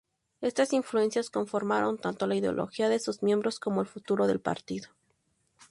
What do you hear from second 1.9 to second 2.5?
tanto la